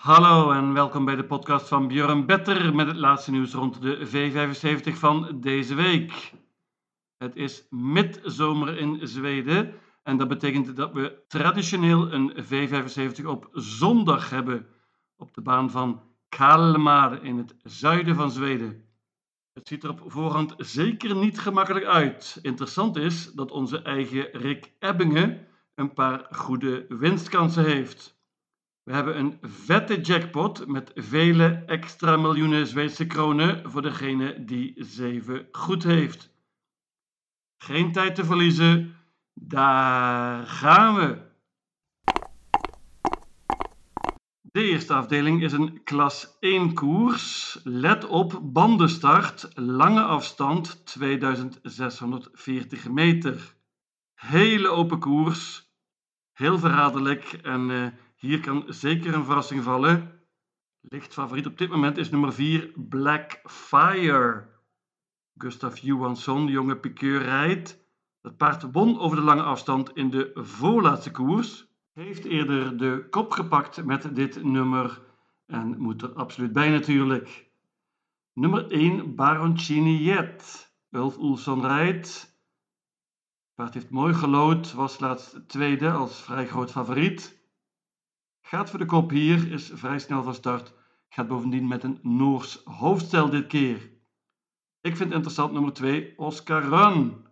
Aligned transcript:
Hallo 0.00 0.50
en 0.50 0.72
welkom 0.72 1.04
bij 1.04 1.16
de 1.16 1.24
podcast 1.24 1.68
van 1.68 1.88
Björn 1.88 2.26
Better 2.26 2.74
met 2.74 2.86
het 2.86 2.96
laatste 2.96 3.30
nieuws 3.30 3.52
rond 3.52 3.82
de 3.82 4.06
V75 4.06 4.92
van 4.98 5.40
deze 5.40 5.74
week. 5.74 6.32
Het 7.16 7.36
is 7.36 7.66
midzomer 7.70 8.78
in 8.78 9.08
Zweden 9.08 9.74
en 10.02 10.16
dat 10.16 10.28
betekent 10.28 10.76
dat 10.76 10.92
we 10.92 11.22
traditioneel 11.28 12.12
een 12.12 12.32
V75 12.32 13.24
op 13.24 13.48
zondag 13.52 14.30
hebben 14.30 14.66
op 15.16 15.34
de 15.34 15.40
baan 15.40 15.70
van 15.70 16.02
Kalmar 16.28 17.24
in 17.24 17.38
het 17.38 17.54
zuiden 17.62 18.14
van 18.14 18.30
Zweden. 18.30 18.84
Het 19.52 19.68
ziet 19.68 19.84
er 19.84 19.90
op 19.90 20.02
voorhand 20.06 20.54
zeker 20.56 21.16
niet 21.16 21.38
gemakkelijk 21.38 21.84
uit. 21.84 22.38
Interessant 22.42 22.96
is 22.96 23.32
dat 23.32 23.50
onze 23.50 23.82
eigen 23.82 24.28
Rick 24.32 24.72
Ebbingen 24.78 25.46
een 25.74 25.92
paar 25.92 26.26
goede 26.30 26.86
winstkansen 26.88 27.64
heeft. 27.64 28.19
We 28.82 28.92
hebben 28.92 29.18
een 29.18 29.38
vette 29.42 30.00
jackpot 30.00 30.66
met 30.66 30.90
vele 30.94 31.62
extra 31.66 32.16
miljoenen 32.16 32.66
Zweedse 32.66 33.06
kronen 33.06 33.70
voor 33.70 33.82
degene 33.82 34.44
die 34.44 34.74
7 34.76 35.48
goed 35.52 35.82
heeft. 35.82 36.30
Geen 37.56 37.92
tijd 37.92 38.14
te 38.14 38.24
verliezen, 38.24 38.96
daar 39.34 40.46
gaan 40.46 40.94
we. 40.94 41.28
De 44.40 44.62
eerste 44.62 44.94
afdeling 44.94 45.42
is 45.42 45.52
een 45.52 45.82
klas 45.82 46.36
1 46.40 46.74
koers. 46.74 47.58
Let 47.64 48.06
op, 48.06 48.40
bandenstart, 48.42 49.50
lange 49.54 50.02
afstand 50.02 50.86
2640 50.86 52.88
meter. 52.88 53.54
Hele 54.14 54.68
open 54.68 54.98
koers, 54.98 55.70
heel 56.32 56.58
verraderlijk 56.58 57.32
en 57.32 57.70
uh, 57.70 57.86
hier 58.20 58.40
kan 58.40 58.64
zeker 58.66 59.14
een 59.14 59.24
verrassing 59.24 59.62
vallen. 59.62 60.20
Licht 60.80 61.12
favoriet 61.12 61.46
op 61.46 61.58
dit 61.58 61.70
moment 61.70 61.96
is 61.96 62.10
nummer 62.10 62.32
4 62.32 62.72
Black 62.76 63.40
Fire. 63.44 64.48
Gustav 65.36 65.78
Johansson, 65.78 66.46
jonge 66.46 66.76
piqueur, 66.76 67.22
rijdt. 67.22 67.78
Het 68.22 68.36
paard 68.36 68.72
won 68.72 68.98
over 68.98 69.16
de 69.16 69.22
lange 69.22 69.42
afstand 69.42 69.90
in 69.96 70.10
de 70.10 70.30
voorlaatste 70.34 71.10
koers. 71.10 71.66
Heeft 71.92 72.24
eerder 72.24 72.76
de 72.76 73.06
kop 73.10 73.32
gepakt 73.32 73.84
met 73.84 74.16
dit 74.16 74.42
nummer 74.42 75.02
en 75.46 75.78
moet 75.78 76.02
er 76.02 76.12
absoluut 76.12 76.52
bij 76.52 76.70
natuurlijk. 76.70 77.50
Nummer 78.32 78.70
1 78.70 79.14
Baroncini 79.14 80.02
Jet. 80.02 80.72
Ulf 80.90 81.18
Oelson 81.18 81.66
rijdt. 81.66 82.38
Paard 83.54 83.74
heeft 83.74 83.90
mooi 83.90 84.14
gelood, 84.14 84.72
was 84.72 84.98
laatst 84.98 85.48
tweede 85.48 85.90
als 85.90 86.22
vrij 86.22 86.46
groot 86.46 86.70
favoriet. 86.70 87.39
Gaat 88.50 88.70
voor 88.70 88.78
de 88.78 88.84
kop 88.84 89.10
hier, 89.10 89.52
is 89.52 89.70
vrij 89.74 89.98
snel 89.98 90.22
van 90.22 90.34
start. 90.34 90.74
Gaat 91.08 91.28
bovendien 91.28 91.68
met 91.68 91.84
een 91.84 91.98
Noors 92.02 92.60
hoofdstel 92.64 93.30
dit 93.30 93.46
keer. 93.46 93.90
Ik 94.80 94.96
vind 94.96 95.12
interessant 95.12 95.52
nummer 95.52 95.72
2, 95.72 96.18
Oscar 96.18 96.62
Run. 96.62 97.26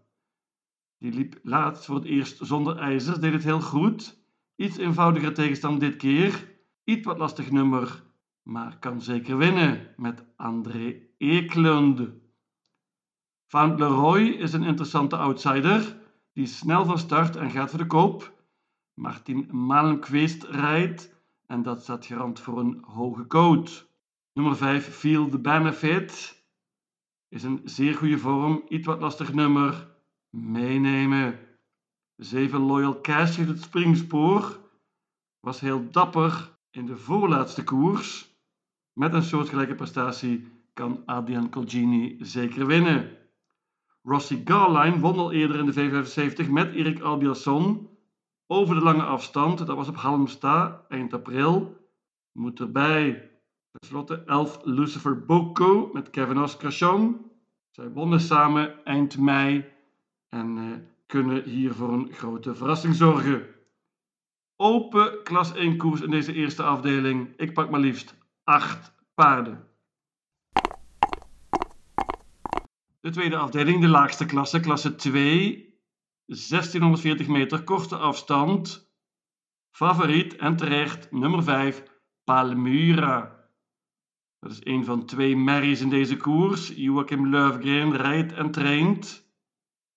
Die 0.98 1.12
liep 1.12 1.39
laatst 1.42 1.84
voor 1.84 1.94
het 1.94 2.05
eerst 2.05 2.39
zonder 2.41 2.77
ijzers, 2.77 3.19
deed 3.19 3.33
het 3.33 3.44
heel 3.44 3.61
goed. 3.61 4.27
Iets 4.56 4.77
eenvoudiger 4.77 5.34
tegenstand 5.34 5.80
dit 5.80 5.96
keer. 5.96 6.61
Iets 6.84 7.06
wat 7.06 7.19
lastig 7.19 7.50
nummer, 7.50 8.02
maar 8.42 8.78
kan 8.78 9.02
zeker 9.02 9.36
winnen 9.36 9.94
met 9.96 10.24
André 10.36 11.02
Eklund. 11.16 12.08
Van 13.46 13.77
Leroy 13.77 14.22
is 14.22 14.52
een 14.52 14.64
interessante 14.64 15.16
outsider. 15.16 16.00
Die 16.33 16.44
is 16.44 16.58
snel 16.58 16.84
van 16.84 16.98
start 16.98 17.36
en 17.36 17.50
gaat 17.50 17.70
voor 17.70 17.78
de 17.78 17.86
koop. 17.86 18.38
Martin 18.99 19.49
Malmqvist 19.51 20.43
rijdt 20.43 21.15
en 21.47 21.63
dat 21.63 21.83
staat 21.83 22.07
garant 22.07 22.41
voor 22.41 22.59
een 22.59 22.83
hoge 22.87 23.27
code. 23.27 23.71
Nummer 24.33 24.57
5, 24.57 24.95
Feel 24.95 25.29
the 25.29 25.39
Benefit, 25.39 26.43
is 27.29 27.43
een 27.43 27.61
zeer 27.65 27.95
goede 27.95 28.19
vorm, 28.19 28.64
iets 28.69 28.87
wat 28.87 29.01
lastig 29.01 29.33
nummer. 29.33 29.89
Meenemen. 30.31 31.39
7, 32.17 32.61
Loyal 32.61 33.01
Cash 33.01 33.37
heeft 33.37 33.48
het 33.48 33.63
springspoor, 33.63 34.61
was 35.41 35.61
heel 35.61 35.91
dapper 35.91 36.58
in 36.70 36.87
de 36.87 36.97
voorlaatste 36.97 37.64
koers. 37.64 38.37
Met 38.92 39.14
een 39.14 39.23
soortgelijke 39.23 39.75
prestatie 39.75 40.48
kan 40.73 41.03
Adrian 41.07 41.51
Colgini 41.51 42.17
zeker 42.20 42.67
winnen. 42.67 43.17
Rossi 44.03 44.42
Garline 44.45 44.98
won 44.98 45.19
al 45.19 45.33
eerder 45.33 45.58
in 45.58 45.67
de 45.67 45.75
V75 45.75 46.51
met 46.51 46.73
Erik 46.73 47.01
Albiasson 47.01 47.98
over 48.51 48.75
de 48.75 48.81
lange 48.81 49.03
afstand. 49.03 49.59
Dat 49.59 49.77
was 49.77 49.89
op 49.89 49.97
Halmstad 49.97 50.81
eind 50.89 51.13
april. 51.13 51.77
Moet 52.33 52.61
erbij. 52.61 53.31
Ten 53.70 53.89
slotte 53.89 54.23
11 54.27 54.61
Lucifer 54.64 55.25
Boko 55.25 55.91
met 55.92 56.11
Kevin 56.11 56.39
Oscarsson. 56.39 57.31
Zij 57.70 57.91
wonnen 57.91 58.20
samen 58.20 58.85
eind 58.85 59.19
mei 59.19 59.64
en 60.29 60.57
uh, 60.57 60.77
kunnen 61.07 61.42
hier 61.42 61.75
voor 61.75 61.92
een 61.92 62.13
grote 62.13 62.55
verrassing 62.55 62.95
zorgen. 62.95 63.47
Open 64.57 65.23
klas 65.23 65.55
1 65.55 65.77
koers 65.77 66.01
in 66.01 66.11
deze 66.11 66.33
eerste 66.33 66.63
afdeling. 66.63 67.29
Ik 67.37 67.55
pak 67.55 67.70
maar 67.70 67.81
liefst 67.81 68.14
8 68.45 68.92
paarden. 69.14 69.67
De 73.01 73.11
tweede 73.11 73.37
afdeling, 73.37 73.81
de 73.81 73.89
laagste 73.89 74.27
klasse, 74.27 74.61
klasse 74.61 74.95
2. 74.95 75.67
1640 76.28 77.28
meter 77.28 77.62
korte 77.62 77.96
afstand. 77.96 78.92
Favoriet 79.70 80.36
en 80.36 80.56
terecht 80.56 81.11
nummer 81.11 81.42
5 81.42 81.83
Palmyra. 82.24 83.48
Dat 84.40 84.50
is 84.50 84.61
een 84.62 84.84
van 84.84 85.05
twee 85.05 85.36
merries 85.36 85.80
in 85.80 85.89
deze 85.89 86.16
koers. 86.16 86.72
Joachim 86.77 87.27
Löfgren 87.27 87.96
rijdt 87.96 88.33
en 88.33 88.50
traint. 88.50 89.27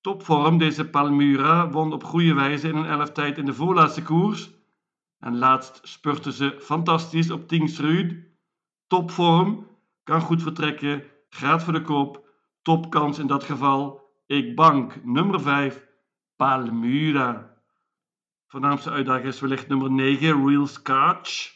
Topvorm 0.02 0.58
deze 0.58 0.90
Palmyra 0.90 1.70
won 1.70 1.94
op 1.94 2.04
goede 2.04 2.34
wijze 2.34 2.68
in 2.68 2.76
een 2.76 2.86
elftijd 2.86 3.38
in 3.38 3.46
de 3.46 3.54
voorlaatste 3.54 4.04
koers. 4.04 4.52
En 5.20 5.38
laatst 5.38 5.80
spurte 5.84 6.32
ze 6.32 6.58
fantastisch 6.60 7.32
op 7.32 7.48
Tingsrud. 7.48 8.16
Topvorm, 8.88 9.68
kan 10.04 10.22
goed 10.22 10.42
vertrekken, 10.42 11.04
gaat 11.30 11.64
voor 11.64 11.74
de 11.74 11.82
koop. 11.82 12.30
Topkans 12.62 13.20
in 13.20 13.28
dat 13.28 13.44
geval. 13.44 14.02
Ik 14.26 14.56
bank 14.56 15.04
nummer 15.04 15.42
5 15.42 15.90
Palmyra. 16.42 17.58
Voornaamste 18.48 18.92
uitdager 18.92 19.26
is 19.26 19.40
wellicht 19.40 19.68
nummer 19.68 19.92
9, 19.92 20.48
Real 20.48 20.68
Scotch. 20.68 21.54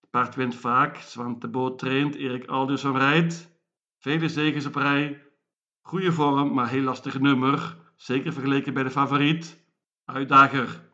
Het 0.00 0.10
paard 0.10 0.34
wint 0.34 0.54
vaak, 0.54 0.96
Zwante 0.96 1.48
Boot 1.48 1.78
traint, 1.78 2.14
Erik 2.14 2.46
Alderson 2.46 2.98
rijdt. 2.98 3.50
Vele 3.98 4.28
zegens 4.28 4.66
op 4.66 4.74
rij. 4.74 5.22
Goede 5.80 6.12
vorm, 6.12 6.54
maar 6.54 6.68
heel 6.68 6.82
lastig 6.82 7.20
nummer. 7.20 7.76
Zeker 7.96 8.32
vergeleken 8.32 8.74
bij 8.74 8.82
de 8.82 8.90
favoriet. 8.90 9.64
Uitdager. 10.04 10.90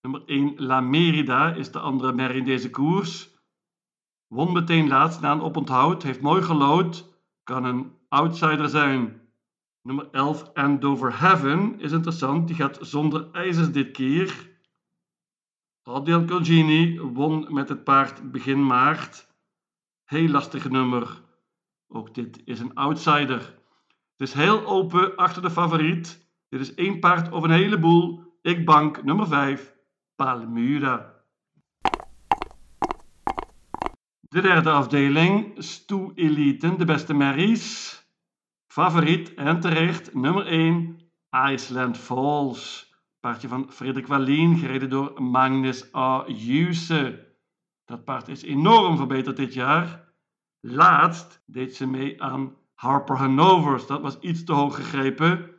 Nummer 0.00 0.22
1, 0.26 0.54
La 0.56 0.80
Merida, 0.80 1.54
is 1.54 1.70
de 1.70 1.78
andere 1.78 2.12
mer 2.12 2.30
in 2.30 2.44
deze 2.44 2.70
koers. 2.70 3.30
Won 4.26 4.52
meteen 4.52 4.88
laatst 4.88 5.20
na 5.20 5.32
een 5.32 5.42
oponthoud, 5.42 6.02
heeft 6.02 6.20
mooi 6.20 6.42
gelood. 6.42 7.18
Kan 7.42 7.64
een 7.64 7.92
outsider 8.08 8.68
zijn. 8.68 9.25
Nummer 9.86 10.08
11, 10.10 10.54
Andover 10.54 11.20
Heaven, 11.20 11.80
is 11.80 11.92
interessant. 11.92 12.46
Die 12.46 12.56
gaat 12.56 12.78
zonder 12.80 13.28
ijzers 13.32 13.72
dit 13.72 13.90
keer. 13.90 14.50
Adel 15.82 16.24
Colgini 16.24 17.00
won 17.00 17.54
met 17.54 17.68
het 17.68 17.84
paard 17.84 18.32
begin 18.32 18.66
maart. 18.66 19.34
Heel 20.04 20.28
lastig 20.28 20.70
nummer. 20.70 21.22
Ook 21.88 22.14
dit 22.14 22.42
is 22.44 22.60
een 22.60 22.74
outsider. 22.74 23.38
Het 24.16 24.28
is 24.28 24.32
heel 24.32 24.66
open 24.66 25.16
achter 25.16 25.42
de 25.42 25.50
favoriet. 25.50 26.28
Dit 26.48 26.60
is 26.60 26.74
één 26.74 27.00
paard 27.00 27.32
of 27.32 27.42
een 27.42 27.50
heleboel. 27.50 28.22
Ik 28.42 28.64
bank 28.64 29.04
nummer 29.04 29.26
5, 29.26 29.74
Palmyra. 30.16 31.14
De 34.20 34.40
derde 34.40 34.70
afdeling, 34.70 35.54
Stoe 35.58 36.12
Eliten, 36.14 36.78
de 36.78 36.84
beste 36.84 37.14
merries. 37.14 38.04
Favoriet 38.76 39.34
en 39.34 39.60
terecht 39.60 40.14
nummer 40.14 40.46
1, 40.46 41.00
Iceland 41.30 41.98
Falls. 41.98 42.92
Paardje 43.20 43.48
van 43.48 43.72
Frederik 43.72 44.06
Wallien, 44.06 44.56
gereden 44.56 44.90
door 44.90 45.22
Magnus 45.22 45.94
A. 45.94 46.24
Juse. 46.26 47.26
Dat 47.84 48.04
paard 48.04 48.28
is 48.28 48.42
enorm 48.42 48.96
verbeterd 48.96 49.36
dit 49.36 49.54
jaar. 49.54 50.12
Laatst 50.60 51.42
deed 51.46 51.76
ze 51.76 51.86
mee 51.86 52.22
aan 52.22 52.56
Harper 52.74 53.16
Hanovers. 53.16 53.86
Dat 53.86 54.00
was 54.00 54.18
iets 54.18 54.44
te 54.44 54.52
hoog 54.52 54.74
gegrepen. 54.74 55.50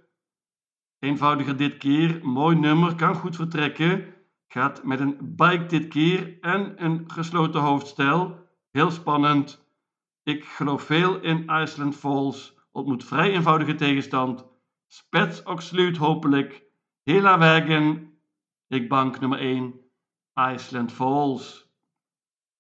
Eenvoudiger 0.99 1.57
dit 1.57 1.77
keer. 1.77 2.19
Mooi 2.23 2.55
nummer, 2.55 2.95
kan 2.95 3.15
goed 3.15 3.35
vertrekken. 3.35 4.13
Gaat 4.47 4.83
met 4.83 4.99
een 4.99 5.17
bike 5.21 5.65
dit 5.65 5.87
keer 5.87 6.37
en 6.41 6.83
een 6.83 7.03
gesloten 7.11 7.61
hoofdstel. 7.61 8.47
Heel 8.71 8.91
spannend. 8.91 9.65
Ik 10.23 10.45
geloof 10.45 10.83
veel 10.83 11.19
in 11.19 11.49
Iceland 11.49 11.95
Falls 11.95 12.56
ontmoet 12.77 13.03
vrij 13.03 13.31
eenvoudige 13.31 13.75
tegenstand. 13.75 14.45
Spets 14.88 15.44
Oxluut 15.44 15.97
hopelijk. 15.97 16.63
Hela 17.03 17.38
Wagen. 17.38 18.19
Ik 18.68 18.89
bank 18.89 19.19
nummer 19.19 19.39
1. 19.39 19.79
Iceland 20.33 20.91
Falls. 20.91 21.71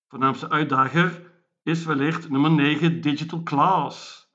Voornaamste 0.07 0.49
uitdager 0.49 1.31
is 1.63 1.85
wellicht 1.85 2.29
nummer 2.29 2.51
9 2.51 3.01
Digital 3.01 3.43
Class. 3.43 4.25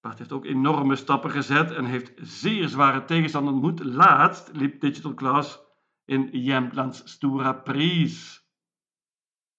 Paard 0.00 0.18
heeft 0.18 0.32
ook 0.32 0.44
enorme 0.44 0.96
stappen 0.96 1.30
gezet 1.30 1.70
en 1.70 1.84
heeft 1.84 2.12
zeer 2.16 2.68
zware 2.68 3.04
tegenstander 3.04 3.52
ontmoet. 3.52 3.84
Laatst 3.84 4.50
liep 4.52 4.80
Digital 4.80 5.14
Class 5.14 5.60
in 6.04 6.28
Jämtlands 6.32 7.02
Stora 7.04 7.52
Prijs. 7.52 8.46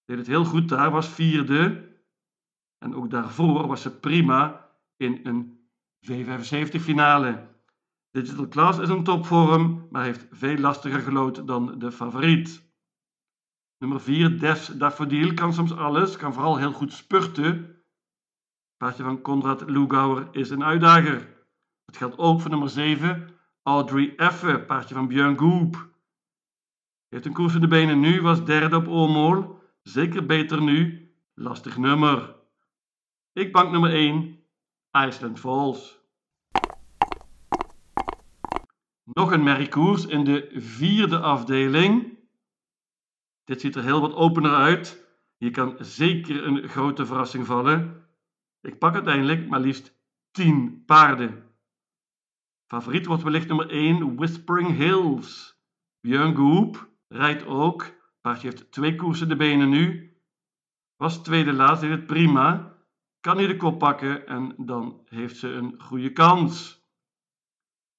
Deed 0.06 0.18
het 0.18 0.28
heel 0.28 0.46
goed 0.46 0.70
daar, 0.70 0.92
was 0.92 1.08
vierde. 1.08 1.94
En 2.78 2.96
ook 2.96 3.10
daarvoor 3.10 3.68
was 3.68 3.82
ze 3.82 4.00
prima 4.00 4.65
in 4.98 5.20
een 5.24 5.68
V75 6.08 6.82
finale. 6.82 7.48
Digital 8.12 8.48
Class 8.48 8.80
is 8.80 8.90
een 8.90 9.04
topvorm, 9.04 9.88
maar 9.90 10.04
heeft 10.04 10.28
veel 10.32 10.58
lastiger 10.58 11.00
gelood 11.00 11.48
dan 11.48 11.80
de 11.80 11.92
favoriet. 11.92 12.64
Nummer 13.78 14.02
4, 14.02 14.40
Des 14.40 14.68
Daffodil, 14.68 15.34
kan 15.34 15.54
soms 15.54 15.74
alles, 15.74 16.18
kan 16.18 16.34
vooral 16.34 16.58
heel 16.58 16.72
goed 16.72 16.94
spurten. 16.94 17.84
Paardje 18.78 19.04
van 19.04 19.22
Konrad 19.22 19.70
Lugauer 19.70 20.28
is 20.32 20.50
een 20.50 20.64
uitdager. 20.64 21.36
Het 21.86 21.98
geldt 21.98 22.18
ook 22.18 22.42
voor 22.42 22.50
nummer 22.50 22.70
7, 22.70 23.30
Audrey 23.64 24.14
Effe, 24.16 24.64
paardje 24.68 24.96
van 24.96 25.08
Björn 25.08 25.38
Goop. 25.38 25.90
Heeft 27.10 27.26
een 27.26 27.34
koers 27.34 27.56
in 27.56 27.62
de 27.62 27.68
benen 27.68 28.00
nu, 28.00 28.22
was 28.22 28.46
derde 28.46 28.76
op 28.76 28.88
Oormol. 28.88 29.60
Zeker 29.82 30.26
beter 30.26 30.62
nu, 30.62 31.10
lastig 31.34 31.78
nummer. 31.78 32.36
Ik 33.34 33.52
bank 33.52 33.72
nummer 33.72 33.94
1, 33.94 34.35
Iceland 34.96 35.40
Falls. 35.40 36.00
Nog 39.04 39.32
een 39.32 39.44
merriekoers 39.44 40.06
in 40.06 40.24
de 40.24 40.52
vierde 40.54 41.20
afdeling. 41.20 42.18
Dit 43.44 43.62
ziet 43.62 43.76
er 43.76 43.84
heel 43.84 44.02
wat 44.02 44.14
opener 44.14 44.54
uit. 44.54 45.06
Hier 45.38 45.52
kan 45.52 45.76
zeker 45.80 46.46
een 46.46 46.70
grote 46.70 47.06
verrassing 47.06 47.46
vallen. 47.46 48.08
Ik 48.62 48.80
pak 48.80 48.94
uiteindelijk 48.94 49.48
maar 49.48 49.60
liefst 49.60 49.96
10 50.32 50.84
paarden. 50.86 51.44
Favoriet 52.68 53.06
wordt 53.06 53.24
wellicht 53.24 53.48
nummer 53.48 53.70
1 53.70 54.16
Whispering 54.16 54.78
Hills. 54.78 55.60
Björn 56.02 56.36
Goop 56.36 56.90
rijdt 57.08 57.46
ook. 57.46 57.94
Paardje 58.22 58.48
heeft 58.48 58.72
twee 58.72 58.96
koersen 58.96 59.28
de 59.28 59.36
benen 59.36 59.70
nu. 59.70 60.14
Was 60.96 61.24
tweede 61.24 61.54
laatst, 61.54 61.82
deed 61.82 61.92
het 61.92 62.06
prima. 62.06 62.75
Kan 63.26 63.38
hij 63.38 63.48
de 63.48 63.58
kop 63.58 63.80
pakken 63.80 64.28
en 64.28 64.54
dan 64.58 65.02
heeft 65.06 65.38
ze 65.38 65.48
een 65.48 65.82
goede 65.82 66.12
kans. 66.12 66.84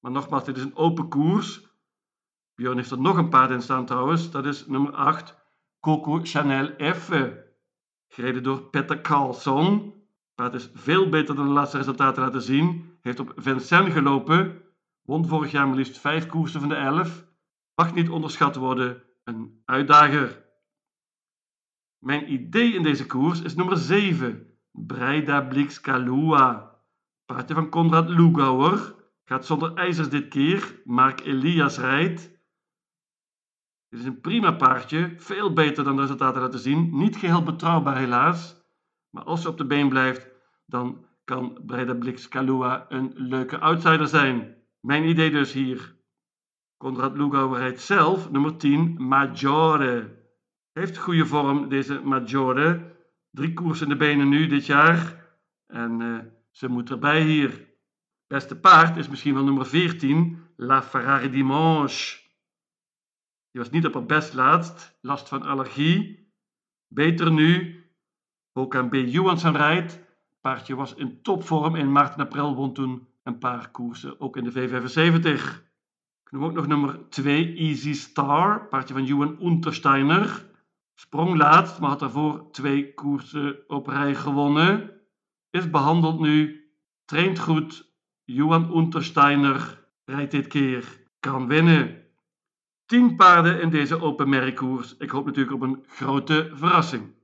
Maar 0.01 0.13
nogmaals, 0.13 0.45
dit 0.45 0.57
is 0.57 0.63
een 0.63 0.77
open 0.77 1.09
koers. 1.09 1.69
Björn 2.55 2.77
heeft 2.77 2.91
er 2.91 3.01
nog 3.01 3.17
een 3.17 3.29
paard 3.29 3.51
in 3.51 3.63
staan 3.63 3.87
trouwens. 3.87 4.31
Dat 4.31 4.47
is 4.47 4.67
nummer 4.67 4.93
8, 4.93 5.37
Coco 5.81 6.21
Chanel 6.23 6.93
F. 6.95 7.11
Gereden 8.09 8.43
door 8.43 8.63
Petter 8.63 9.01
Carlson. 9.01 9.95
Paard 10.35 10.55
is 10.55 10.71
veel 10.75 11.09
beter 11.09 11.35
dan 11.35 11.47
de 11.47 11.53
laatste 11.53 11.77
resultaten 11.77 12.23
laten 12.23 12.43
zien. 12.43 12.99
Heeft 13.01 13.21
op 13.21 13.33
Vincennes 13.37 13.93
gelopen. 13.93 14.63
Won 15.03 15.27
vorig 15.27 15.51
jaar 15.51 15.67
maar 15.67 15.77
liefst 15.77 15.99
5 15.99 16.27
koersen 16.27 16.61
van 16.61 16.69
de 16.69 16.75
11. 16.75 17.27
Mag 17.75 17.95
niet 17.95 18.11
onderschat 18.11 18.57
worden. 18.57 19.03
Een 19.25 19.63
uitdager. 19.65 20.45
Mijn 21.99 22.33
idee 22.33 22.73
in 22.73 22.83
deze 22.83 23.07
koers 23.07 23.43
is 23.43 23.55
nummer 23.55 23.77
7. 23.77 24.56
Breida 24.77 25.41
Blixkalua. 25.41 26.75
Paardje 27.27 27.55
van 27.55 27.69
Konrad 27.69 28.09
Lugauer. 28.09 28.95
Gaat 29.25 29.47
zonder 29.47 29.75
ijzers 29.75 30.09
dit 30.09 30.29
keer. 30.29 30.81
Mark 30.85 31.21
Elias 31.21 31.79
rijdt. 31.79 32.31
Dit 33.89 34.01
is 34.01 34.07
een 34.07 34.21
prima 34.21 34.53
paardje. 34.53 35.15
Veel 35.17 35.53
beter 35.53 35.85
dan 35.85 35.97
de 35.97 36.03
resultaten 36.03 36.41
laten 36.41 36.59
zien. 36.59 36.97
Niet 36.97 37.17
geheel 37.17 37.43
betrouwbaar 37.43 37.97
helaas. 37.97 38.65
Maar 39.11 39.25
als 39.25 39.43
ze 39.43 39.49
op 39.49 39.57
de 39.57 39.67
been 39.67 39.89
blijft, 39.89 40.29
dan 40.67 41.07
kan 41.25 41.59
Breda 41.67 41.95
Blix 41.95 42.29
Kalua 42.29 42.87
een 42.89 43.13
leuke 43.15 43.59
outsider 43.59 44.09
zijn. 44.09 44.57
Mijn 44.81 45.09
idee 45.09 45.31
dus 45.31 45.53
hier. 45.53 45.97
Konrad 46.77 47.17
Lugauer 47.17 47.59
rijdt 47.59 47.81
zelf 47.81 48.31
nummer 48.31 48.57
10 48.57 48.95
Maggiore. 48.99 50.25
Heeft 50.73 50.99
goede 50.99 51.27
vorm 51.27 51.69
deze 51.69 52.01
Maggiore. 52.05 52.96
Drie 53.37 53.53
koersen 53.53 53.87
in 53.87 53.93
de 53.93 53.99
benen 53.99 54.29
nu 54.29 54.47
dit 54.47 54.67
jaar. 54.67 55.27
En 55.67 56.01
uh, 56.01 56.19
ze 56.51 56.69
moet 56.69 56.91
erbij 56.91 57.23
hier. 57.23 57.69
Beste 58.27 58.57
paard 58.61 58.97
is 58.97 59.09
misschien 59.09 59.35
wel 59.35 59.45
nummer 59.45 59.67
14, 59.67 60.39
La 60.57 60.83
Ferrari 60.83 61.31
Dimanche. 61.31 62.19
Die 63.51 63.61
was 63.61 63.71
niet 63.71 63.87
op 63.87 63.95
haar 63.95 64.07
best 64.07 64.35
laatst, 64.35 64.99
last 65.01 65.29
van 65.29 65.43
allergie. 65.43 66.29
Beter 66.89 67.33
nu. 67.33 67.81
Håkan 68.53 68.89
B. 68.89 68.95
Johansson 68.95 69.57
rijdt. 69.57 70.01
Paardje 70.41 70.75
was 70.75 70.95
in 70.95 71.23
topvorm 71.23 71.75
in 71.75 71.93
maart 71.93 72.15
en 72.15 72.21
april, 72.21 72.55
won 72.55 72.75
toen 72.75 73.07
een 73.23 73.39
paar 73.39 73.71
koersen, 73.71 74.21
ook 74.21 74.37
in 74.37 74.45
de 74.45 74.53
V75. 74.53 75.65
Ik 76.25 76.31
noem 76.31 76.45
ook 76.45 76.53
nog 76.53 76.67
nummer 76.67 77.09
2, 77.09 77.55
Easy 77.55 77.93
Star, 77.93 78.69
paardje 78.69 78.95
van 78.95 79.05
Johan 79.05 79.37
Untersteiner. 79.43 80.55
Sprong 80.99 81.37
laatst, 81.37 81.81
maar 81.81 81.91
had 81.91 82.01
daarvoor 82.01 82.51
twee 82.51 82.95
koersen 82.95 83.65
op 83.67 83.87
rij 83.87 84.15
gewonnen. 84.15 85.01
Is 85.51 85.71
behandeld 85.71 86.21
nu, 86.21 86.65
traint 87.05 87.39
goed, 87.39 87.95
Johan 88.25 88.77
Untersteiner 88.77 89.85
rijdt 90.05 90.31
dit 90.31 90.47
keer, 90.47 91.03
kan 91.21 91.47
winnen. 91.47 92.05
10 92.87 93.17
paarden 93.17 93.61
in 93.61 93.71
deze 93.71 94.01
open 94.01 94.29
merkkoers. 94.29 94.97
Ik 94.97 95.11
hoop 95.11 95.25
natuurlijk 95.27 95.55
op 95.55 95.63
een 95.63 95.85
grote 95.87 96.51
verrassing. 96.55 97.15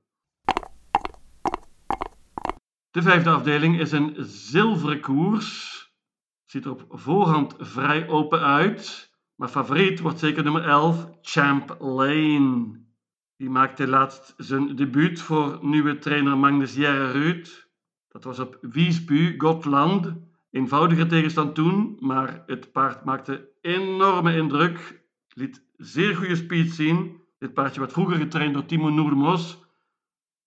De 2.91 3.03
vijfde 3.03 3.31
afdeling 3.31 3.81
is 3.81 3.93
een 3.93 4.15
zilveren 4.19 5.01
koers. 5.01 5.81
Ziet 6.45 6.65
er 6.65 6.71
op 6.71 6.85
voorhand 6.89 7.55
vrij 7.59 8.09
open 8.09 8.41
uit. 8.41 9.13
Maar 9.35 9.49
favoriet 9.49 10.01
wordt 10.01 10.19
zeker 10.19 10.43
nummer 10.43 10.65
11, 10.65 11.09
Champ 11.23 11.77
Lane. 11.79 12.81
Die 13.43 13.51
maakte 13.51 13.89
laatst 13.89 14.35
zijn 14.37 14.77
debuut 14.77 15.21
voor 15.21 15.59
nieuwe 15.63 15.99
trainer 15.99 16.39
Magnus 16.39 16.75
Jerrerud. 16.75 17.69
Dat 18.09 18.25
was 18.25 18.39
op 18.39 18.59
Wiesbu, 18.61 19.35
Gotland. 19.39 20.13
Eenvoudige 20.51 21.07
tegenstand 21.07 21.55
toen, 21.55 21.97
maar 22.01 22.43
het 22.47 22.73
paard 22.73 23.05
maakte 23.05 23.49
enorme 23.61 24.37
indruk. 24.37 25.05
Liet 25.29 25.65
zeer 25.77 26.17
goede 26.17 26.37
speed 26.37 26.73
zien. 26.73 27.21
Dit 27.39 27.55
paardje 27.55 27.81
werd 27.81 27.93
vroeger 27.93 28.17
getraind 28.17 28.55
door 28.55 28.67
Timo 28.67 28.89
Noermos. 28.89 29.65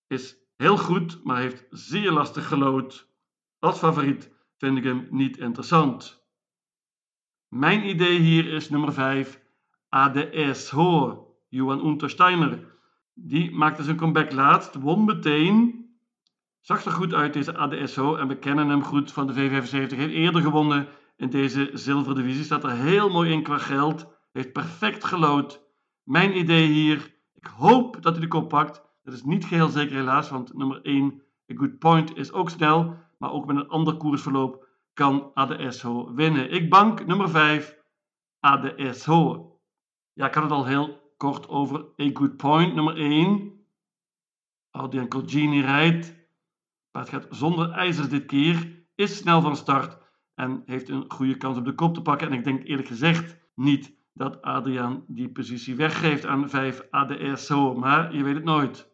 Is 0.08 0.38
heel 0.58 0.78
goed, 0.78 1.24
maar 1.24 1.38
heeft 1.38 1.66
zeer 1.70 2.12
lastig 2.12 2.48
gelood. 2.48 3.10
Als 3.60 3.78
favoriet 3.78 4.32
vind 4.58 4.78
ik 4.78 4.84
hem 4.84 5.08
niet 5.10 5.38
interessant. 5.38 6.24
Mijn 7.48 7.88
idee 7.88 8.20
hier 8.20 8.54
is 8.54 8.70
nummer 8.70 8.94
5, 8.94 9.42
ADS 9.90 10.70
Hoor, 10.70 11.28
Johan 11.48 11.86
Untersteiner. 11.86 12.74
Die 13.18 13.52
maakte 13.52 13.84
zijn 13.84 13.96
comeback 13.96 14.32
laatst, 14.32 14.76
won 14.76 15.06
meteen 15.06 15.86
Zag 16.66 16.86
er 16.86 16.92
goed 16.92 17.14
uit 17.14 17.34
deze 17.34 17.58
ADSO 17.58 18.16
en 18.16 18.28
we 18.28 18.38
kennen 18.38 18.70
hem 18.70 18.84
goed 18.84 19.12
van 19.12 19.28
de 19.28 19.34
V75. 19.34 19.70
Heeft 19.72 20.14
eerder 20.14 20.42
gewonnen 20.42 20.88
in 21.18 21.30
deze 21.30 21.70
zilverdivisie. 21.74 22.44
Staat 22.44 22.64
er 22.64 22.72
heel 22.72 23.10
mooi 23.10 23.32
in 23.32 23.44
qua 23.44 23.58
geld. 23.58 24.08
Heeft 24.32 24.52
perfect 24.52 25.04
gelood. 25.04 25.64
Mijn 26.04 26.38
idee 26.38 26.68
hier. 26.68 27.16
Ik 27.34 27.46
hoop 27.46 28.02
dat 28.02 28.14
hij 28.14 28.22
de 28.22 28.28
kop 28.28 28.50
pakt. 28.50 28.82
Dat 29.04 29.14
is 29.14 29.24
niet 29.24 29.46
geheel 29.46 29.68
zeker 29.68 29.96
helaas, 29.96 30.30
want 30.30 30.54
nummer 30.54 30.82
1, 30.82 31.22
A 31.52 31.56
Good 31.56 31.80
Point, 31.80 32.18
is 32.18 32.32
ook 32.32 32.50
snel. 32.50 32.98
Maar 33.18 33.32
ook 33.32 33.46
met 33.46 33.56
een 33.56 33.68
ander 33.68 33.98
koersverloop 33.98 34.68
kan 34.94 35.32
ADSO 35.34 36.14
winnen. 36.14 36.52
Ik 36.52 36.70
bank 36.70 37.06
nummer 37.06 37.30
5, 37.30 37.78
ADSO. 38.40 39.52
Ja, 40.14 40.28
ik 40.28 40.34
had 40.34 40.44
het 40.44 40.52
al 40.52 40.66
heel 40.66 41.05
kort 41.18 41.48
over 41.48 41.80
A 42.02 42.10
Good 42.14 42.38
Point, 42.38 42.76
nummer 42.76 42.96
1. 42.96 43.54
Audian 44.72 45.08
Colgini 45.08 45.62
rijdt 45.62 46.16
het 47.00 47.10
gaat 47.10 47.28
zonder 47.30 47.72
ijzers 47.72 48.10
dit 48.10 48.26
keer, 48.26 48.86
is 48.96 49.18
snel 49.18 49.42
van 49.42 49.56
start 49.56 49.98
en 50.36 50.64
heeft 50.66 50.90
een 50.90 51.06
goede 51.08 51.38
kans 51.38 51.58
op 51.58 51.66
de 51.66 51.74
kop 51.74 51.94
te 51.94 52.02
pakken. 52.02 52.28
En 52.28 52.34
ik 52.34 52.44
denk 52.44 52.64
eerlijk 52.64 52.88
gezegd 52.88 53.38
niet 53.56 53.96
dat 54.14 54.42
Adriaan 54.42 55.04
die 55.08 55.30
positie 55.30 55.76
weggeeft 55.76 56.26
aan 56.26 56.50
5 56.50 56.88
ADSO, 56.90 57.74
maar 57.74 58.16
je 58.16 58.24
weet 58.24 58.36
het 58.36 58.44
nooit. 58.44 58.94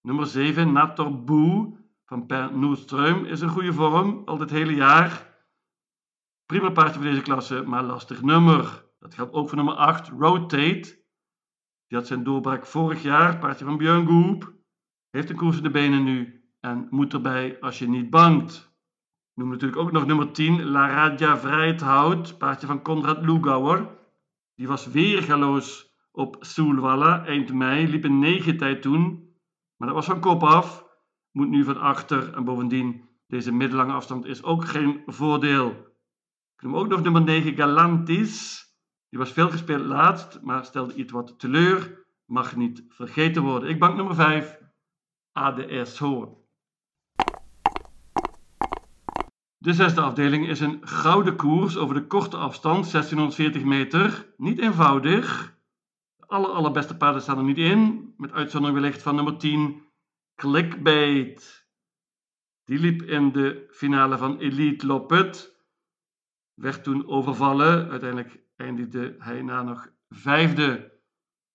Nummer 0.00 0.26
7, 0.26 0.72
Nator 0.72 1.24
Boe 1.24 1.78
van 2.04 2.26
Per 2.26 2.50
Noordström 2.52 3.26
is 3.26 3.40
een 3.40 3.48
goede 3.48 3.72
vorm, 3.72 4.22
al 4.24 4.36
dit 4.36 4.50
hele 4.50 4.74
jaar. 4.74 5.34
Prima 6.46 6.70
paardje 6.70 6.94
voor 7.00 7.10
deze 7.10 7.22
klasse, 7.22 7.62
maar 7.62 7.82
lastig 7.82 8.22
nummer. 8.22 8.84
Dat 8.98 9.14
geldt 9.14 9.32
ook 9.32 9.48
voor 9.48 9.56
nummer 9.56 9.74
8, 9.74 10.08
Rotate. 10.08 11.04
Die 11.88 11.98
had 11.98 12.06
zijn 12.06 12.24
doorbraak 12.24 12.66
vorig 12.66 13.02
jaar, 13.02 13.38
paardje 13.38 13.64
van 13.64 13.76
Björn 13.76 14.06
Goep. 14.06 14.54
Heeft 15.10 15.30
een 15.30 15.36
koers 15.36 15.56
in 15.56 15.62
de 15.62 15.70
benen 15.70 16.04
nu 16.04 16.44
en 16.60 16.86
moet 16.90 17.12
erbij 17.12 17.60
als 17.60 17.78
je 17.78 17.88
niet 17.88 18.10
bangt. 18.10 18.74
Noem 19.34 19.48
natuurlijk 19.48 19.80
ook 19.80 19.92
nog 19.92 20.06
nummer 20.06 20.32
10, 20.32 20.64
La 20.64 20.88
Radja 20.88 21.38
Vrijthout, 21.38 22.38
paardje 22.38 22.66
van 22.66 22.82
Konrad 22.82 23.24
Lugauer. 23.24 23.98
Die 24.54 24.68
was 24.68 24.86
weergaloos 24.86 25.94
op 26.12 26.36
Soelwalla 26.40 27.24
eind 27.24 27.52
mei, 27.52 27.88
liep 27.88 28.04
een 28.04 28.18
9 28.18 28.56
tijd 28.56 28.82
toen. 28.82 29.34
Maar 29.76 29.88
dat 29.88 29.96
was 29.96 30.06
van 30.06 30.20
kop 30.20 30.42
af. 30.42 30.84
Moet 31.30 31.48
nu 31.48 31.64
van 31.64 31.80
achter 31.80 32.34
en 32.34 32.44
bovendien 32.44 33.08
deze 33.26 33.52
middellange 33.52 33.92
afstand 33.92 34.24
is 34.24 34.42
ook 34.42 34.64
geen 34.64 35.02
voordeel. 35.06 35.70
Ik 36.56 36.62
noem 36.62 36.76
ook 36.76 36.88
nog 36.88 37.02
nummer 37.02 37.22
9 37.22 37.56
Galantis. 37.56 38.64
Die 39.08 39.18
was 39.18 39.32
veel 39.32 39.50
gespeeld 39.50 39.84
laatst, 39.84 40.40
maar 40.42 40.64
stelde 40.64 40.94
iets 40.94 41.12
wat 41.12 41.38
teleur. 41.38 42.04
Mag 42.24 42.56
niet 42.56 42.84
vergeten 42.88 43.42
worden. 43.42 43.68
Ik 43.68 43.78
bank 43.78 43.96
nummer 43.96 44.14
5 44.14 44.58
ADS 45.32 45.98
Hoorn. 45.98 46.44
De 49.58 49.72
zesde 49.72 50.00
afdeling 50.00 50.48
is 50.48 50.60
een 50.60 50.88
gouden 50.88 51.36
koers 51.36 51.76
over 51.76 51.94
de 51.94 52.06
korte 52.06 52.36
afstand, 52.36 52.90
1640 52.90 53.64
meter. 53.64 54.34
Niet 54.36 54.58
eenvoudig. 54.58 55.56
De 56.16 56.26
aller, 56.26 56.50
allerbeste 56.50 56.96
paarden 56.96 57.22
staan 57.22 57.38
er 57.38 57.44
niet 57.44 57.58
in, 57.58 58.14
met 58.16 58.32
uitzondering 58.32 58.80
wellicht 58.80 59.02
van 59.02 59.14
nummer 59.14 59.36
10, 59.36 59.82
Clickbait. 60.34 61.66
Die 62.64 62.78
liep 62.78 63.02
in 63.02 63.32
de 63.32 63.66
finale 63.70 64.18
van 64.18 64.38
Elite 64.38 64.86
Lopet. 64.86 65.56
Werd 66.54 66.84
toen 66.84 67.08
overvallen. 67.08 67.90
Uiteindelijk 67.90 68.45
eindigde 68.56 69.14
hij 69.18 69.42
na 69.42 69.62
nog 69.62 69.88
vijfde. 70.08 70.92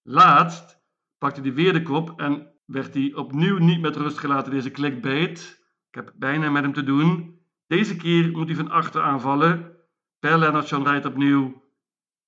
Laatst 0.01 0.81
pakte 1.17 1.41
hij 1.41 1.53
weer 1.53 1.74
de 1.74 1.81
kop 1.81 2.20
en 2.20 2.53
werd 2.65 2.93
hij 2.93 3.13
opnieuw 3.13 3.58
niet 3.58 3.81
met 3.81 3.96
rust 3.96 4.17
gelaten, 4.17 4.51
deze 4.51 4.72
Clickbait. 4.72 5.60
Ik 5.89 5.96
heb 5.96 6.13
bijna 6.15 6.50
met 6.50 6.63
hem 6.63 6.74
te 6.74 6.84
doen. 6.84 7.39
Deze 7.67 7.96
keer 7.96 8.31
moet 8.31 8.48
hij 8.48 8.55
van 8.55 8.70
achter 8.70 9.01
aanvallen. 9.01 9.75
Per 10.20 10.38
Lennart 10.38 10.70
John 10.70 10.84
rijdt 10.84 11.05
opnieuw. 11.05 11.63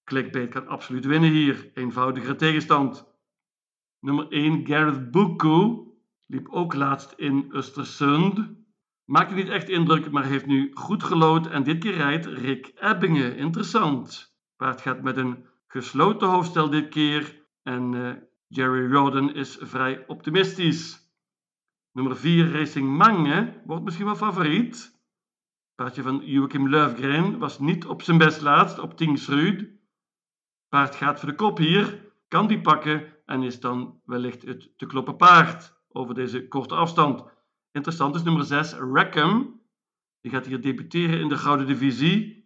Clickbait 0.03 0.49
kan 0.49 0.67
absoluut 0.67 1.05
winnen 1.05 1.31
hier. 1.31 1.71
Eenvoudigere 1.73 2.35
tegenstand. 2.35 3.11
Nummer 3.99 4.27
1 4.27 4.67
Gareth 4.67 5.11
Buku 5.11 5.91
liep 6.25 6.49
ook 6.49 6.73
laatst 6.73 7.11
in 7.11 7.53
Östersund. 7.53 8.39
Maakte 9.05 9.33
niet 9.33 9.49
echt 9.49 9.69
indruk, 9.69 10.11
maar 10.11 10.25
heeft 10.25 10.45
nu 10.45 10.71
goed 10.73 11.03
gelood. 11.03 11.47
En 11.47 11.63
dit 11.63 11.79
keer 11.79 11.93
rijdt 11.93 12.25
Rick 12.25 12.71
Ebbingen. 12.75 13.37
Interessant. 13.37 14.32
Paard 14.63 14.81
gaat 14.81 15.01
met 15.01 15.17
een 15.17 15.45
gesloten 15.67 16.27
hoofdstel 16.27 16.69
dit 16.69 16.89
keer. 16.89 17.45
En 17.63 17.93
uh, 17.93 18.13
Jerry 18.47 18.91
Roden 18.91 19.33
is 19.33 19.57
vrij 19.61 20.07
optimistisch. 20.07 21.11
Nummer 21.91 22.17
4 22.17 22.51
Racing 22.51 22.97
Mange 22.97 23.61
wordt 23.65 23.83
misschien 23.83 24.05
wel 24.05 24.15
favoriet 24.15 25.01
paardje 25.75 26.01
van 26.01 26.21
Joachim 26.25 26.69
Löfgren 26.69 27.37
was 27.37 27.59
niet 27.59 27.85
op 27.85 28.01
zijn 28.01 28.17
best 28.17 28.41
laatst 28.41 28.79
op 28.79 28.97
Tingsrud. 28.97 29.69
Paard 30.69 30.95
gaat 30.95 31.19
voor 31.19 31.29
de 31.29 31.35
kop 31.35 31.57
hier, 31.57 32.11
kan 32.27 32.47
die 32.47 32.61
pakken 32.61 33.15
en 33.25 33.43
is 33.43 33.59
dan 33.59 34.01
wellicht 34.05 34.41
het 34.41 34.77
te 34.77 34.85
kloppen 34.85 35.15
paard 35.15 35.73
over 35.89 36.15
deze 36.15 36.47
korte 36.47 36.75
afstand. 36.75 37.23
Interessant 37.71 38.15
is 38.15 38.23
nummer 38.23 38.43
6, 38.43 38.73
Rackham. 38.73 39.61
Die 40.21 40.31
gaat 40.31 40.45
hier 40.45 40.61
debuteren 40.61 41.19
in 41.19 41.27
de 41.27 41.37
Gouden 41.37 41.67
Divisie. 41.67 42.42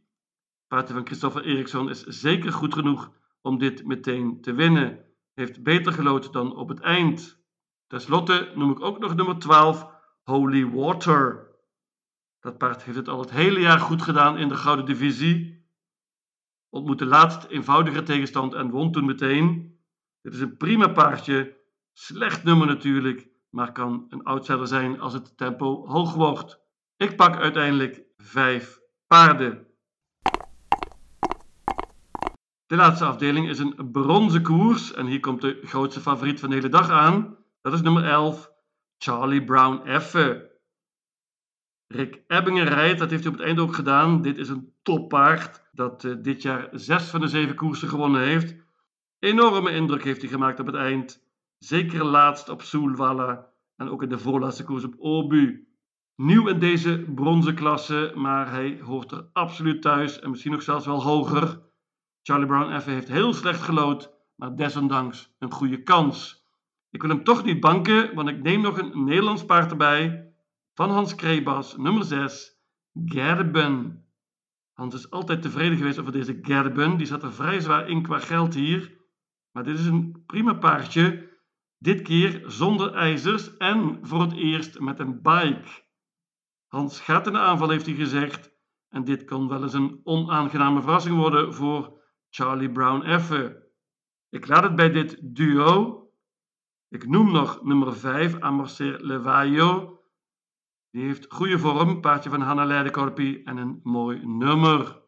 Paardje 0.67 0.93
van 0.93 1.05
Christopher 1.05 1.45
Eriksson 1.45 1.89
is 1.89 2.03
zeker 2.03 2.53
goed 2.53 2.73
genoeg 2.73 3.11
om 3.41 3.57
dit 3.57 3.85
meteen 3.85 4.41
te 4.41 4.53
winnen. 4.53 5.05
Heeft 5.33 5.63
beter 5.63 5.93
gelood 5.93 6.33
dan 6.33 6.55
op 6.55 6.69
het 6.69 6.79
eind. 6.79 7.45
Ten 7.87 8.01
slotte 8.01 8.51
noem 8.55 8.71
ik 8.71 8.81
ook 8.81 8.99
nog 8.99 9.15
nummer 9.15 9.39
12, 9.39 9.87
Holy 10.23 10.69
Water. 10.69 11.55
Dat 12.39 12.57
paard 12.57 12.83
heeft 12.83 12.97
het 12.97 13.07
al 13.07 13.19
het 13.19 13.31
hele 13.31 13.59
jaar 13.59 13.79
goed 13.79 14.01
gedaan 14.01 14.37
in 14.37 14.47
de 14.47 14.55
Gouden 14.55 14.85
Divisie. 14.85 15.65
Ontmoette 16.69 17.05
laatst 17.05 17.43
eenvoudige 17.43 18.03
tegenstand 18.03 18.53
en 18.53 18.69
won 18.69 18.91
toen 18.91 19.05
meteen. 19.05 19.77
Dit 20.21 20.33
is 20.33 20.39
een 20.39 20.57
prima 20.57 20.87
paardje. 20.87 21.57
Slecht 21.93 22.43
nummer 22.43 22.67
natuurlijk, 22.67 23.29
maar 23.49 23.71
kan 23.71 24.05
een 24.09 24.23
outsider 24.23 24.67
zijn 24.67 24.99
als 24.99 25.13
het 25.13 25.37
tempo 25.37 25.87
hoog 25.87 26.13
wordt. 26.13 26.59
Ik 26.97 27.15
pak 27.15 27.35
uiteindelijk 27.35 28.03
vijf 28.17 28.79
paarden. 29.07 29.66
De 32.67 32.75
laatste 32.75 33.05
afdeling 33.05 33.49
is 33.49 33.59
een 33.59 33.91
bronzen 33.91 34.41
koers 34.41 34.93
en 34.93 35.05
hier 35.05 35.19
komt 35.19 35.41
de 35.41 35.59
grootste 35.63 35.99
favoriet 35.99 36.39
van 36.39 36.49
de 36.49 36.55
hele 36.55 36.69
dag 36.69 36.89
aan. 36.89 37.37
Dat 37.61 37.73
is 37.73 37.81
nummer 37.81 38.03
11, 38.03 38.51
Charlie 38.97 39.43
Brown 39.43 39.87
Effe. 39.87 40.51
Rick 41.87 42.23
Ebbingen 42.27 42.65
rijdt, 42.65 42.99
dat 42.99 43.09
heeft 43.09 43.23
hij 43.23 43.31
op 43.31 43.37
het 43.37 43.47
einde 43.47 43.61
ook 43.61 43.75
gedaan. 43.75 44.21
Dit 44.21 44.37
is 44.37 44.49
een 44.49 44.73
toppaard 44.81 45.69
dat 45.71 46.03
uh, 46.03 46.15
dit 46.21 46.41
jaar 46.41 46.69
zes 46.71 47.09
van 47.09 47.19
de 47.19 47.27
zeven 47.27 47.55
koersen 47.55 47.87
gewonnen 47.87 48.21
heeft. 48.21 48.55
Enorme 49.19 49.71
indruk 49.71 50.03
heeft 50.03 50.21
hij 50.21 50.29
gemaakt 50.29 50.59
op 50.59 50.65
het 50.65 50.75
eind. 50.75 51.23
Zeker 51.57 52.05
laatst 52.05 52.49
op 52.49 52.61
Soelwalla 52.61 53.49
en 53.75 53.89
ook 53.89 54.03
in 54.03 54.09
de 54.09 54.19
voorlaatste 54.19 54.63
koers 54.63 54.83
op 54.83 54.95
Obu. 54.97 55.67
Nieuw 56.15 56.47
in 56.47 56.59
deze 56.59 57.05
bronzen 57.15 57.55
klasse, 57.55 58.11
maar 58.15 58.51
hij 58.51 58.79
hoort 58.83 59.11
er 59.11 59.29
absoluut 59.33 59.81
thuis 59.81 60.19
en 60.19 60.29
misschien 60.29 60.51
nog 60.51 60.61
zelfs 60.61 60.85
wel 60.85 61.03
hoger. 61.03 61.65
Charlie 62.27 62.47
Brown 62.47 62.79
F 62.79 62.85
heeft 62.85 63.07
heel 63.07 63.33
slecht 63.33 63.61
gelood, 63.61 64.13
maar 64.35 64.55
desondanks 64.55 65.35
een 65.39 65.51
goede 65.51 65.83
kans. 65.83 66.45
Ik 66.89 67.01
wil 67.01 67.09
hem 67.09 67.23
toch 67.23 67.43
niet 67.43 67.59
banken, 67.59 68.15
want 68.15 68.29
ik 68.29 68.41
neem 68.41 68.61
nog 68.61 68.77
een 68.77 69.03
Nederlands 69.03 69.45
paard 69.45 69.71
erbij 69.71 70.33
van 70.73 70.89
Hans 70.89 71.15
Krebas, 71.15 71.77
nummer 71.77 72.03
6, 72.03 72.61
Gerben. 73.05 74.05
Hans 74.73 74.93
is 74.93 75.09
altijd 75.09 75.41
tevreden 75.41 75.77
geweest 75.77 75.99
over 75.99 76.11
deze 76.11 76.39
Gerben. 76.41 76.97
Die 76.97 77.07
zat 77.07 77.23
er 77.23 77.33
vrij 77.33 77.59
zwaar 77.59 77.89
in 77.89 78.01
qua 78.01 78.19
geld 78.19 78.53
hier. 78.53 78.97
Maar 79.51 79.63
dit 79.63 79.79
is 79.79 79.85
een 79.85 80.23
prima 80.25 80.53
paardje. 80.53 81.29
Dit 81.77 82.01
keer 82.01 82.43
zonder 82.47 82.93
ijzers 82.93 83.57
en 83.57 83.99
voor 84.01 84.21
het 84.21 84.33
eerst 84.33 84.79
met 84.79 84.99
een 84.99 85.21
bike. 85.21 85.85
Hans 86.67 86.99
gaat 86.99 87.27
in 87.27 87.33
de 87.33 87.39
aanval, 87.39 87.69
heeft 87.69 87.85
hij 87.85 87.95
gezegd. 87.95 88.51
En 88.89 89.03
dit 89.03 89.23
kan 89.23 89.47
wel 89.47 89.63
eens 89.63 89.73
een 89.73 90.01
onaangename 90.03 90.81
verrassing 90.81 91.17
worden 91.17 91.53
voor 91.53 91.96
Charlie 92.37 92.71
Brown 92.71 93.01
Effe. 93.01 93.69
Ik 94.29 94.47
laat 94.47 94.63
het 94.63 94.75
bij 94.75 94.89
dit 94.89 95.17
duo. 95.21 96.01
Ik 96.89 97.07
noem 97.07 97.31
nog 97.31 97.63
nummer 97.63 97.95
5, 97.95 98.39
Amorcer 98.39 99.05
Levaio. 99.05 99.99
Die 100.91 101.03
heeft 101.03 101.25
goede 101.29 101.59
vorm, 101.59 102.01
paardje 102.01 102.29
van 102.29 102.41
Hanna 102.41 102.65
Leidekorpie 102.65 103.43
en 103.43 103.57
een 103.57 103.79
mooi 103.83 104.25
nummer. 104.25 105.01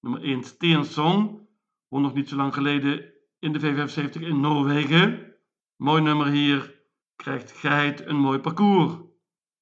Nummer 0.00 0.22
1 0.22 0.42
Steensson, 0.42 1.48
won 1.88 2.02
nog 2.02 2.14
niet 2.14 2.28
zo 2.28 2.36
lang 2.36 2.54
geleden 2.54 3.12
in 3.38 3.52
de 3.52 3.60
V75 3.60 4.20
in 4.20 4.40
Noorwegen. 4.40 5.34
Mooi 5.76 6.02
nummer 6.02 6.26
hier, 6.26 6.82
krijgt 7.16 7.52
Geit 7.52 8.06
een 8.06 8.16
mooi 8.16 8.38
parcours. 8.38 8.94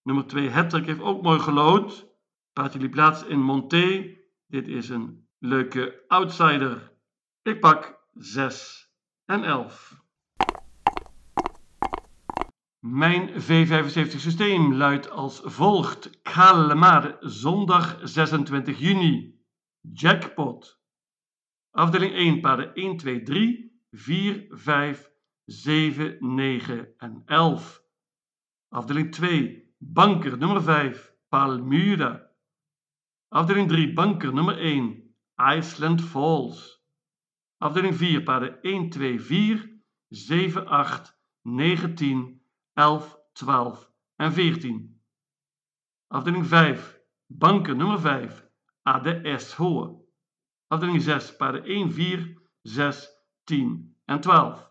Nummer 0.03 0.27
2 0.27 0.51
Hattrick 0.51 0.87
heeft 0.87 1.01
ook 1.01 1.23
mooi 1.23 1.39
gelood. 1.39 2.09
Paardje 2.53 2.79
liep 2.79 2.91
plaats 2.91 3.25
in 3.25 3.41
Monté. 3.41 4.17
Dit 4.47 4.69
is 4.69 4.89
een 4.89 5.29
leuke 5.39 6.05
outsider. 6.09 6.90
Ik 7.43 7.61
pak 7.61 8.05
6 8.15 8.91
en 9.25 9.45
11. 9.45 10.03
Mijn 12.79 13.29
V75 13.29 14.17
systeem 14.17 14.75
luidt 14.75 15.11
als 15.11 15.41
volgt. 15.45 16.23
Kalmar, 16.23 17.17
zondag 17.21 17.99
26 18.03 18.79
juni. 18.79 19.41
Jackpot. 19.93 20.81
Afdeling 21.71 22.15
1, 22.15 22.41
paarden 22.41 22.75
1, 22.75 22.97
2, 22.97 23.23
3, 23.23 23.81
4, 23.91 24.47
5, 24.51 25.11
7, 25.45 26.17
9 26.21 26.95
en 26.97 27.23
11. 27.27 27.85
Afdeling 28.69 29.13
2, 29.13 29.75
banker 29.79 30.39
nummer 30.39 30.63
5, 30.63 31.15
Palmyra. 31.29 32.31
Afdeling 33.29 33.69
3, 33.69 33.93
banker 33.93 34.35
nummer 34.35 34.59
1, 34.59 35.15
Iceland 35.37 36.03
Falls. 36.03 36.80
Afdeling 37.61 37.95
4, 37.95 38.23
paarden 38.23 38.59
1, 38.63 38.89
2, 38.89 39.19
4, 39.19 39.81
7, 40.09 40.67
8, 40.67 41.19
9, 41.43 41.95
10 41.95 42.43
11, 42.75 43.19
12 43.33 43.93
en 44.17 44.33
14. 44.33 45.03
Afdeling 46.09 46.47
5, 46.47 47.01
banken 47.27 47.77
nummer 47.77 47.99
5, 47.99 48.51
ADS 48.83 49.55
Hoor. 49.55 50.05
Afdeling 50.67 51.03
6, 51.03 51.37
paarden 51.37 51.65
1, 51.65 51.93
4, 51.93 52.35
6, 52.63 53.09
10 53.45 53.97
en 54.05 54.21
12. 54.21 54.71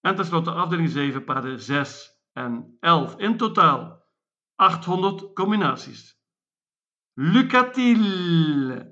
En 0.00 0.16
tenslotte 0.16 0.50
afdeling 0.50 0.90
7, 0.90 1.20
paarden 1.20 1.60
6 1.60 2.10
en 2.32 2.76
11. 2.80 3.18
In 3.18 3.36
totaal 3.36 4.06
800 4.56 5.32
combinaties. 5.32 6.20
Lucatil! 7.12 8.91